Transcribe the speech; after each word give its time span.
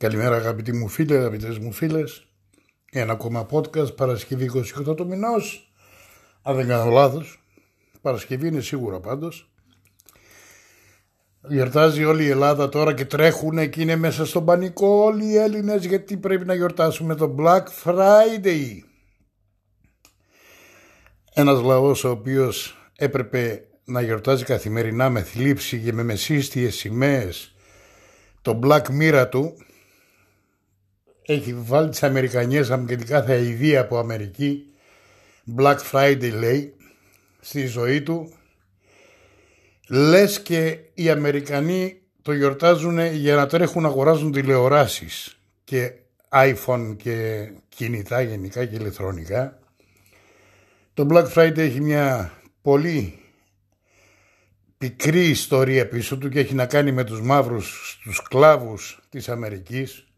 Καλημέρα 0.00 0.36
αγαπητοί 0.36 0.72
μου 0.72 0.88
φίλοι, 0.88 1.16
αγαπητές 1.16 1.58
μου 1.58 1.72
φίλες. 1.72 2.26
Ένα 2.92 3.12
ακόμα 3.12 3.46
podcast, 3.50 3.96
Παρασκευή 3.96 4.50
28 4.88 4.96
του 4.96 5.06
μηνός. 5.06 5.72
Αν 6.42 6.56
δεν 6.56 6.66
κάνω 6.66 6.90
λάθος. 6.90 7.42
Παρασκευή 8.00 8.46
είναι 8.46 8.60
σίγουρα 8.60 9.00
πάντως. 9.00 9.50
Γιορτάζει 11.48 12.04
όλη 12.04 12.24
η 12.24 12.28
Ελλάδα 12.28 12.68
τώρα 12.68 12.94
και 12.94 13.04
τρέχουν 13.04 13.70
και 13.70 13.80
είναι 13.80 13.96
μέσα 13.96 14.26
στον 14.26 14.44
πανικό 14.44 14.88
όλοι 14.88 15.24
οι 15.24 15.36
Έλληνες 15.36 15.84
γιατί 15.84 16.16
πρέπει 16.16 16.44
να 16.44 16.54
γιορτάσουμε 16.54 17.14
το 17.14 17.34
Black 17.38 17.64
Friday. 17.84 18.78
Ένας 21.34 21.62
λαός 21.62 22.04
ο 22.04 22.10
οποίος 22.10 22.76
έπρεπε 22.96 23.68
να 23.84 24.00
γιορτάζει 24.00 24.44
καθημερινά 24.44 25.10
με 25.10 25.22
θλίψη 25.22 25.80
και 25.80 25.92
με 25.92 26.02
μεσίστιες 26.02 26.74
σημαίες 26.74 27.54
το 28.42 28.58
Black 28.62 28.84
Mirror 29.00 29.26
του 29.30 29.56
έχει 31.32 31.54
βάλει 31.54 31.88
τις 31.88 32.02
Αμερικανιές 32.02 32.72
και 32.86 32.96
κάθε 32.96 33.46
ιδέα 33.46 33.80
από 33.80 33.98
Αμερική. 33.98 34.66
Black 35.56 35.76
Friday 35.92 36.32
λέει 36.38 36.74
στη 37.40 37.66
ζωή 37.66 38.02
του. 38.02 38.32
Λες 39.88 40.40
και 40.42 40.78
οι 40.94 41.10
Αμερικανοί 41.10 42.00
το 42.22 42.32
γιορτάζουν 42.32 42.98
για 42.98 43.36
να 43.36 43.46
τρέχουν 43.46 43.82
να 43.82 43.88
αγοράζουν 43.88 44.32
τηλεοράσεις 44.32 45.40
και 45.64 45.92
iPhone 46.28 46.96
και 46.96 47.48
κινητά 47.68 48.20
γενικά 48.20 48.64
και 48.64 48.76
ηλεκτρονικά. 48.76 49.58
Το 50.94 51.06
Black 51.10 51.32
Friday 51.34 51.58
έχει 51.58 51.80
μια 51.80 52.32
πολύ 52.62 53.18
πικρή 54.78 55.28
ιστορία 55.28 55.88
πίσω 55.88 56.18
του 56.18 56.28
και 56.28 56.38
έχει 56.38 56.54
να 56.54 56.66
κάνει 56.66 56.92
με 56.92 57.04
τους 57.04 57.20
μαύρους, 57.20 58.00
τους 58.02 58.22
κλάβους 58.22 59.00
της 59.08 59.28
Αμερικής 59.28 60.09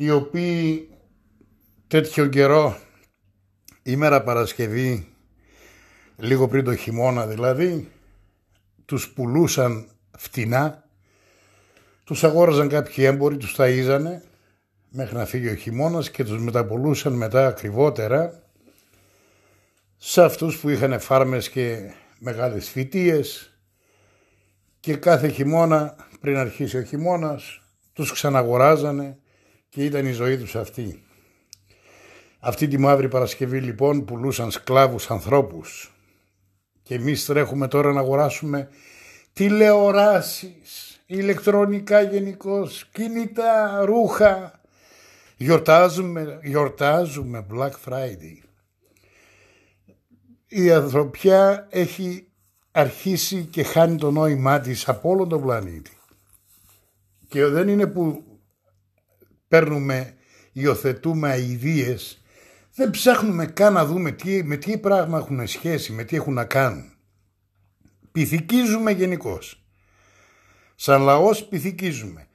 οι 0.00 0.10
οποίοι 0.10 0.88
τέτοιο 1.86 2.26
καιρό 2.26 2.78
ημέρα 3.82 4.22
Παρασκευή 4.22 5.08
λίγο 6.16 6.48
πριν 6.48 6.64
το 6.64 6.74
χειμώνα 6.74 7.26
δηλαδή 7.26 7.90
τους 8.84 9.08
πουλούσαν 9.08 9.88
φτηνά 10.18 10.84
τους 12.04 12.24
αγόραζαν 12.24 12.68
κάποιοι 12.68 13.04
έμποροι, 13.06 13.36
τους 13.36 13.54
ταΐζανε 13.58 14.20
μέχρι 14.90 15.16
να 15.16 15.24
φύγει 15.24 15.48
ο 15.48 15.54
χειμώνας 15.54 16.10
και 16.10 16.24
τους 16.24 16.38
μεταπολούσαν 16.38 17.12
μετά 17.12 17.46
ακριβότερα 17.46 18.42
σε 19.96 20.22
αυτούς 20.22 20.58
που 20.58 20.68
είχαν 20.68 21.00
φάρμες 21.00 21.48
και 21.48 21.92
μεγάλες 22.18 22.68
φυτίες 22.68 23.58
και 24.80 24.96
κάθε 24.96 25.28
χειμώνα 25.28 25.96
πριν 26.20 26.36
αρχίσει 26.36 26.78
ο 26.78 26.82
χειμώνας 26.82 27.60
τους 27.92 28.12
ξαναγοράζανε 28.12 29.18
και 29.68 29.84
ήταν 29.84 30.06
η 30.06 30.12
ζωή 30.12 30.38
τους 30.38 30.56
αυτή. 30.56 31.02
Αυτή 32.40 32.68
τη 32.68 32.78
μαύρη 32.78 33.08
Παρασκευή 33.08 33.60
λοιπόν 33.60 34.04
πουλούσαν 34.04 34.50
σκλάβους 34.50 35.10
ανθρώπους 35.10 35.92
και 36.82 36.94
εμείς 36.94 37.24
τρέχουμε 37.24 37.68
τώρα 37.68 37.92
να 37.92 38.00
αγοράσουμε 38.00 38.68
τηλεοράσεις, 39.32 41.00
ηλεκτρονικά 41.06 42.02
γενικώς, 42.02 42.88
κινητά, 42.92 43.80
ρούχα. 43.84 44.60
Γιορτάζουμε, 45.36 46.40
γιορτάζουμε 46.42 47.46
Black 47.52 47.70
Friday. 47.84 48.36
Η 50.48 50.70
ανθρωπιά 50.70 51.66
έχει 51.70 52.28
αρχίσει 52.70 53.48
και 53.50 53.62
χάνει 53.62 53.96
το 53.96 54.10
νόημά 54.10 54.60
της 54.60 54.88
από 54.88 55.08
όλο 55.10 55.26
τον 55.26 55.42
πλανήτη. 55.42 55.98
Και 57.28 57.46
δεν 57.46 57.68
είναι 57.68 57.86
που 57.86 58.27
παίρνουμε, 59.48 60.14
υιοθετούμε 60.52 61.28
αηδίες, 61.30 62.22
δεν 62.74 62.90
ψάχνουμε 62.90 63.46
καν 63.46 63.72
να 63.72 63.84
δούμε 63.84 64.10
τι, 64.10 64.42
με 64.42 64.56
τι 64.56 64.78
πράγμα 64.78 65.18
έχουν 65.18 65.46
σχέση, 65.46 65.92
με 65.92 66.04
τι 66.04 66.16
έχουν 66.16 66.34
να 66.34 66.44
κάνουν. 66.44 66.92
Πυθικίζουμε 68.12 68.90
γενικώς. 68.90 69.62
Σαν 70.74 71.02
λαός 71.02 71.44
πυθικίζουμε. 71.44 72.26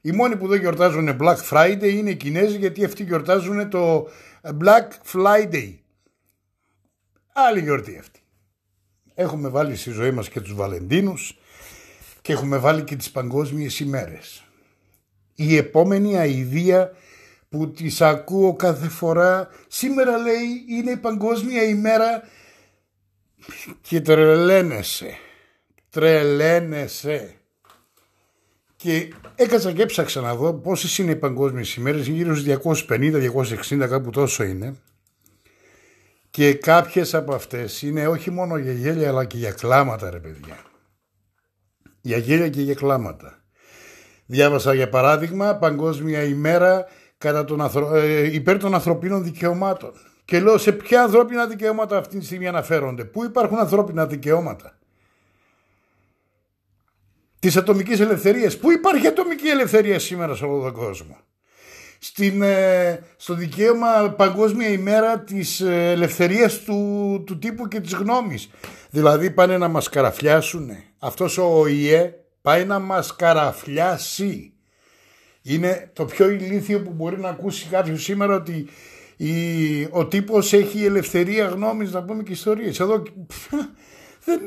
Οι 0.00 0.12
μόνοι 0.12 0.36
που 0.36 0.46
δεν 0.48 0.60
γιορτάζουν 0.60 1.16
Black 1.20 1.36
Friday 1.50 1.92
είναι 1.94 2.10
οι 2.10 2.16
Κινέζοι 2.16 2.58
γιατί 2.58 2.84
αυτοί 2.84 3.04
γιορτάζουν 3.04 3.70
το 3.70 4.08
Black 4.42 4.88
Friday. 5.12 5.74
Άλλη 7.32 7.60
γιορτή 7.60 7.98
αυτή. 7.98 8.20
Έχουμε 9.14 9.48
βάλει 9.48 9.76
στη 9.76 9.90
ζωή 9.90 10.10
μας 10.10 10.28
και 10.28 10.40
τους 10.40 10.54
Βαλεντίνους 10.54 11.38
και 12.20 12.32
έχουμε 12.32 12.56
βάλει 12.56 12.82
και 12.82 12.96
τις 12.96 13.10
παγκόσμιες 13.10 13.80
ημέρες 13.80 14.44
η 15.44 15.56
επόμενη 15.56 16.18
αηδία 16.18 16.92
που 17.48 17.70
τις 17.70 18.00
ακούω 18.00 18.56
κάθε 18.56 18.88
φορά 18.88 19.48
σήμερα 19.68 20.18
λέει 20.18 20.64
είναι 20.68 20.90
η 20.90 20.96
παγκόσμια 20.96 21.62
ημέρα 21.62 22.22
και 23.80 24.00
τρελαίνεσαι 24.00 25.18
τρελαίνεσαι. 25.90 27.34
Και 28.76 29.12
έκατσα 29.34 29.72
και 29.72 29.82
έψαξα 29.82 30.20
να 30.20 30.34
δω 30.34 30.54
πόσες 30.54 30.98
είναι 30.98 31.10
οι 31.10 31.16
παγκόσμιες 31.16 31.74
ημέρες 31.74 32.06
γύρω 32.06 32.36
στους 32.36 32.86
250-260 33.68 33.86
κάπου 33.88 34.10
τόσο 34.10 34.44
είναι. 34.44 34.74
Και 36.30 36.54
κάποιες 36.54 37.14
από 37.14 37.34
αυτές 37.34 37.82
είναι 37.82 38.06
όχι 38.06 38.30
μόνο 38.30 38.56
για 38.56 38.72
γέλια 38.72 39.08
αλλά 39.08 39.24
και 39.24 39.36
για 39.36 39.52
κλάματα 39.52 40.10
ρε 40.10 40.18
παιδιά. 40.18 40.64
Για 42.00 42.16
γέλια 42.16 42.48
και 42.48 42.62
για 42.62 42.74
κλάματα 42.74 43.39
Διάβασα 44.30 44.74
για 44.74 44.88
παράδειγμα 44.88 45.54
Παγκόσμια 45.56 46.22
ημέρα 46.22 46.86
κατά 47.18 47.44
τον 47.44 47.60
ανθρω... 47.60 47.96
ε, 47.96 48.34
υπέρ 48.34 48.58
των 48.58 48.74
ανθρωπίνων 48.74 49.24
δικαιωμάτων. 49.24 49.92
Και 50.24 50.40
λέω 50.40 50.58
σε 50.58 50.72
ποια 50.72 51.02
ανθρώπινα 51.02 51.46
δικαιώματα 51.46 51.96
αυτή 51.96 52.18
τη 52.18 52.24
στιγμή 52.24 52.46
αναφέρονται; 52.48 53.04
Πού 53.04 53.24
υπάρχουν 53.24 53.58
ανθρώπινα 53.58 54.06
δικαιώματα; 54.06 54.78
Τη 57.38 57.52
ατομική 57.56 57.92
ελευθερία. 57.92 58.52
Πού 58.60 58.70
υπάρχει 58.70 59.06
ατομική 59.06 59.48
ελευθερία 59.48 59.98
σήμερα 59.98 60.34
σε 60.34 60.44
όλο 60.44 60.62
τον 60.62 60.72
κόσμο; 60.72 61.16
Στην, 61.98 62.42
ε, 62.42 63.04
στο 63.16 63.34
δικαίωμα 63.34 64.14
Παγκόσμια 64.16 64.68
ημέρα 64.68 65.20
της 65.20 65.60
ε, 65.60 65.90
ελευθερίας 65.90 66.58
του, 66.58 67.22
του 67.26 67.38
τύπου 67.38 67.68
και 67.68 67.80
της 67.80 67.94
γνώμης. 67.94 68.50
Δηλαδή 68.90 69.30
πάνε 69.30 69.58
να 69.58 69.68
μας 69.68 69.88
καραφιάσουν. 69.88 70.70
Αυτός 70.98 71.38
ο 71.38 71.44
ΟΗΕ 71.44 72.19
πάει 72.42 72.64
να 72.64 72.78
μας 72.78 73.16
καραφλιάσει. 73.16 74.52
Είναι 75.42 75.90
το 75.92 76.04
πιο 76.04 76.30
ηλίθιο 76.30 76.82
που 76.82 76.90
μπορεί 76.90 77.18
να 77.20 77.28
ακούσει 77.28 77.68
κάποιος 77.68 78.02
σήμερα 78.02 78.34
ότι 78.34 78.68
η, 79.16 79.84
ο 79.90 80.06
τύπος 80.06 80.52
έχει 80.52 80.84
ελευθερία 80.84 81.46
γνώμης 81.46 81.92
να 81.92 82.04
πούμε 82.04 82.22
και 82.22 82.32
ιστορίες. 82.32 82.80
Εδώ 82.80 83.02
δεν, 84.24 84.40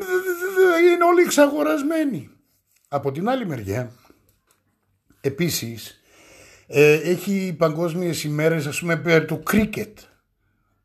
είναι 0.93 1.03
όλοι 1.05 1.21
εξαγορασμένοι. 1.21 2.29
Από 2.87 3.11
την 3.11 3.29
άλλη 3.29 3.45
μεριά, 3.45 3.91
επίσης, 5.21 6.01
ε, 6.67 6.93
έχει 6.93 7.55
παγκόσμιες 7.57 8.23
ημέρες 8.23 8.65
ας 8.65 8.79
πούμε 8.79 9.19
του 9.27 9.43
κρίκετ. 9.43 9.97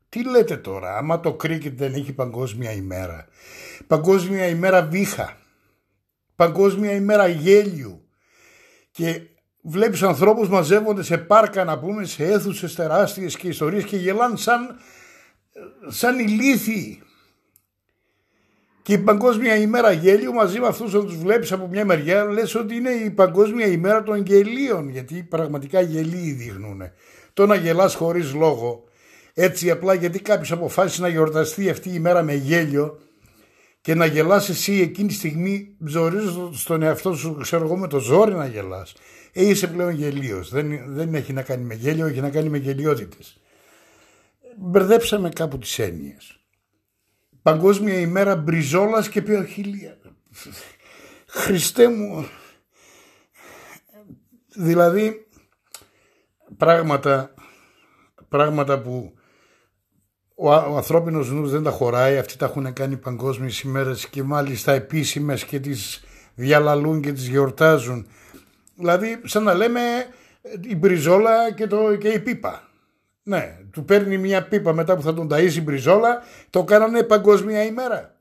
Τι 0.09 0.29
λέτε 0.29 0.57
τώρα, 0.57 0.97
άμα 0.97 1.19
το 1.19 1.33
κρίκετ 1.33 1.77
δεν 1.77 1.93
έχει 1.93 2.13
παγκόσμια 2.13 2.71
ημέρα; 2.71 3.27
Παγκόσμια 3.87 4.47
ημέρα 4.47 4.81
βήχα. 4.81 5.37
Παγκόσμια 6.39 6.91
ημέρα 6.91 7.27
γέλιου 7.27 8.07
και 8.91 9.21
βλέπεις 9.61 10.03
ανθρώπους 10.03 10.49
μαζεύονται 10.49 11.03
σε 11.03 11.17
πάρκα 11.17 11.63
να 11.63 11.79
πούμε, 11.79 12.05
σε 12.05 12.23
αίθουσες 12.23 12.75
τεράστιες 12.75 13.35
και 13.37 13.47
ιστορίες 13.47 13.83
και 13.83 13.97
γελάνε 13.97 14.37
σαν, 14.37 14.79
σαν 15.87 16.19
ηλίθιοι. 16.19 17.01
Και 18.81 18.93
η 18.93 18.97
Παγκόσμια 18.97 19.55
ημέρα 19.55 19.91
γέλιου 19.91 20.33
μαζί 20.33 20.59
με 20.59 20.67
αυτούς 20.67 20.91
που 20.91 21.05
τους 21.05 21.17
βλέπεις 21.17 21.51
από 21.51 21.67
μια 21.67 21.85
μεριά 21.85 22.25
λες 22.25 22.55
ότι 22.55 22.75
είναι 22.75 22.91
η 22.91 23.09
Παγκόσμια 23.09 23.67
ημέρα 23.67 24.03
των 24.03 24.21
γελίων 24.25 24.89
γιατί 24.89 25.23
πραγματικά 25.23 25.81
γελίοι 25.81 26.31
δείχνουν. 26.31 26.81
Το 27.33 27.45
να 27.45 27.55
γελάς 27.55 27.95
χωρίς 27.95 28.33
λόγο 28.33 28.83
έτσι 29.33 29.71
απλά 29.71 29.93
γιατί 29.93 30.19
κάποιος 30.19 30.51
αποφάσισε 30.51 31.01
να 31.01 31.07
γιορταστεί 31.07 31.69
αυτή 31.69 31.89
η 31.89 31.93
ημέρα 31.95 32.23
με 32.23 32.33
γέλιο 32.33 32.99
και 33.89 33.95
να 33.95 34.05
γελάς 34.05 34.49
εσύ 34.49 34.81
εκείνη 34.81 35.07
τη 35.07 35.13
στιγμή 35.13 35.75
ζορίζοντας 35.85 36.61
στον 36.61 36.81
εαυτό 36.81 37.13
σου 37.13 37.37
ξέρω 37.41 37.63
εγώ 37.63 37.77
με 37.77 37.87
το 37.87 37.99
ζόρι 37.99 38.33
να 38.33 38.45
γελάς. 38.45 38.93
Ε, 39.33 39.47
είσαι 39.47 39.67
πλέον 39.67 39.91
γελίος. 39.91 40.49
Δεν, 40.49 40.93
δεν 40.93 41.13
έχει 41.13 41.33
να 41.33 41.41
κάνει 41.41 41.63
με 41.63 41.73
γέλιο 41.73 42.05
έχει 42.05 42.19
να 42.19 42.29
κάνει 42.29 42.49
με 42.49 42.57
γελιότητες. 42.57 43.39
Μπερδέψαμε 44.57 45.29
κάπου 45.29 45.57
τις 45.57 45.79
έννοιες. 45.79 46.39
Παγκόσμια 47.41 47.99
ημέρα 47.99 48.35
μπριζόλας 48.35 49.09
και 49.09 49.21
πεοχιλία 49.21 49.97
Χριστέ 51.27 51.87
μου. 51.87 52.27
Δηλαδή 54.55 55.27
πράγματα 56.57 57.33
πράγματα 58.29 58.81
που 58.81 59.18
ο, 60.41 60.49
ο 60.49 60.75
ανθρώπινος 60.75 61.31
νους 61.31 61.51
δεν 61.51 61.63
τα 61.63 61.71
χωράει, 61.71 62.17
αυτοί 62.17 62.37
τα 62.37 62.45
έχουν 62.45 62.73
κάνει 62.73 62.97
παγκόσμιες 62.97 63.61
ημέρες 63.61 64.07
και 64.07 64.23
μάλιστα 64.23 64.71
επίσημες 64.71 65.43
και 65.43 65.59
τις 65.59 66.03
διαλαλούν 66.35 67.01
και 67.01 67.11
τις 67.11 67.27
γιορτάζουν. 67.27 68.07
Δηλαδή 68.75 69.21
σαν 69.23 69.43
να 69.43 69.53
λέμε 69.53 69.81
η 70.61 70.75
μπριζόλα 70.75 71.51
και, 71.51 71.67
το, 71.67 71.95
και 71.95 72.07
η 72.07 72.19
πίπα. 72.19 72.63
Ναι, 73.23 73.57
του 73.71 73.85
παίρνει 73.85 74.17
μια 74.17 74.47
πίπα 74.47 74.73
μετά 74.73 74.95
που 74.95 75.01
θα 75.01 75.13
τον 75.13 75.27
ταΐσει 75.31 75.55
η 75.55 75.61
μπριζόλα, 75.61 76.23
το 76.49 76.63
κάνανε 76.63 77.03
παγκόσμια 77.03 77.63
ημέρα. 77.63 78.15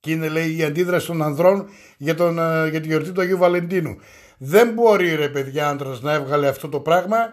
Και 0.00 0.10
είναι 0.10 0.28
λέει 0.28 0.56
η 0.56 0.64
αντίδραση 0.64 1.06
των 1.06 1.22
ανδρών 1.22 1.68
για, 1.96 2.14
τον, 2.14 2.38
ε, 2.38 2.68
για 2.68 2.80
τη 2.80 2.86
γιορτή 2.86 3.12
του 3.12 3.20
Αγίου 3.20 3.38
Βαλεντίνου. 3.38 3.96
Δεν 4.38 4.72
μπορεί 4.72 5.14
ρε 5.14 5.28
παιδιά 5.28 5.68
άντρας 5.68 6.00
να 6.00 6.12
έβγαλε 6.12 6.48
αυτό 6.48 6.68
το 6.68 6.80
πράγμα 6.80 7.32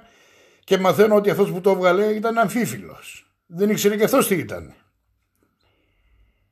και 0.63 0.77
μαθαίνω 0.77 1.15
ότι 1.15 1.29
αυτός 1.29 1.51
που 1.51 1.61
το 1.61 1.69
έβγαλε 1.69 2.05
ήταν 2.05 2.37
αμφίφιλος. 2.37 3.24
Δεν 3.45 3.69
ήξερε 3.69 3.97
και 3.97 4.03
αυτός 4.03 4.27
τι 4.27 4.35
ήταν. 4.35 4.73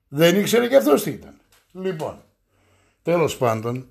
Δεν 0.08 0.40
ήξερε 0.40 0.68
και 0.68 0.76
αυτός 0.76 1.04
τι 1.04 1.10
ήταν. 1.12 1.40
Λοιπόν, 1.72 2.24
τέλος 3.02 3.38
πάντων, 3.38 3.88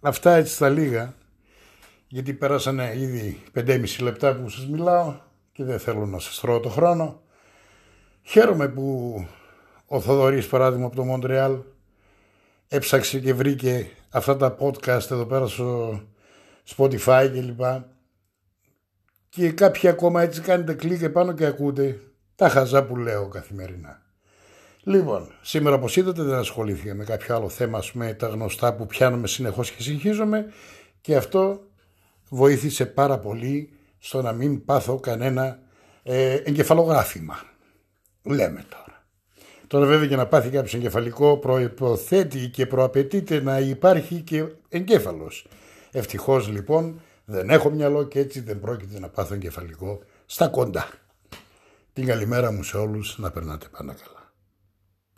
αυτά 0.00 0.34
έτσι 0.34 0.54
στα 0.54 0.68
λίγα, 0.68 1.14
γιατί 2.08 2.34
πέρασανε 2.34 2.92
ήδη 2.96 3.42
5,5 3.54 4.02
λεπτά 4.02 4.36
που 4.36 4.48
σας 4.48 4.66
μιλάω 4.66 5.20
και 5.52 5.64
δεν 5.64 5.78
θέλω 5.78 6.06
να 6.06 6.18
σας 6.18 6.40
τρώω 6.40 6.60
το 6.60 6.68
χρόνο. 6.68 7.22
Χαίρομαι 8.22 8.68
που 8.68 9.14
ο 9.86 10.00
Θοδωρής 10.00 10.46
παράδειγμα 10.46 10.86
από 10.86 10.96
το 10.96 11.04
Μοντρεάλ 11.04 11.58
έψαξε 12.68 13.20
και 13.20 13.34
βρήκε 13.34 13.90
αυτά 14.10 14.36
τα 14.36 14.56
podcast 14.60 15.10
εδώ 15.10 15.26
πέρα 15.26 15.46
στο 15.46 16.00
Spotify 16.76 17.30
και 17.32 17.40
λοιπά 17.40 17.88
και 19.28 19.52
κάποιοι 19.52 19.88
ακόμα 19.88 20.22
έτσι 20.22 20.40
κάνετε 20.40 20.74
κλικ 20.74 21.02
επάνω 21.02 21.32
και 21.32 21.46
ακούτε 21.46 22.00
τα 22.40 22.48
χαζά 22.48 22.84
που 22.84 22.96
λέω 22.96 23.28
καθημερινά. 23.28 24.02
Λοιπόν, 24.82 25.32
σήμερα 25.40 25.76
όπως 25.76 25.96
είδατε 25.96 26.22
δεν 26.22 26.34
ασχολήθηκα 26.34 26.94
με 26.94 27.04
κάποιο 27.04 27.34
άλλο 27.34 27.48
θέμα, 27.48 27.78
ας 27.78 27.92
πούμε 27.92 28.14
τα 28.14 28.26
γνωστά 28.26 28.74
που 28.74 28.86
πιάνουμε 28.86 29.26
συνεχώς 29.26 29.70
και 29.70 29.82
συγχύζομαι 29.82 30.52
και 31.00 31.16
αυτό 31.16 31.60
βοήθησε 32.28 32.86
πάρα 32.86 33.18
πολύ 33.18 33.70
στο 33.98 34.22
να 34.22 34.32
μην 34.32 34.64
πάθω 34.64 35.00
κανένα 35.00 35.58
ε, 36.02 36.34
εγκεφαλογράφημα. 36.34 37.42
Λέμε 38.22 38.64
τώρα. 38.68 39.04
Τώρα 39.66 39.86
βέβαια 39.86 40.06
για 40.06 40.16
να 40.16 40.26
πάθει 40.26 40.48
κάποιος 40.48 40.74
εγκεφαλικό 40.74 41.36
προϋποθέτει 41.36 42.48
και 42.48 42.66
προαπαιτείται 42.66 43.40
να 43.40 43.58
υπάρχει 43.58 44.20
και 44.20 44.44
εγκέφαλος. 44.68 45.46
Ευτυχώς 45.90 46.48
λοιπόν 46.48 47.00
δεν 47.24 47.50
έχω 47.50 47.70
μυαλό 47.70 48.04
και 48.04 48.18
έτσι 48.18 48.40
δεν 48.40 48.60
πρόκειται 48.60 48.98
να 48.98 49.08
πάθω 49.08 49.34
εγκεφαλικό 49.34 50.02
στα 50.26 50.48
κοντά. 50.48 50.88
Την 51.92 52.06
καλημέρα 52.06 52.52
μου 52.52 52.62
σε 52.62 52.76
όλους, 52.76 53.18
να 53.18 53.30
περνάτε 53.30 53.68
πάντα 53.68 53.94
καλά. 53.94 54.19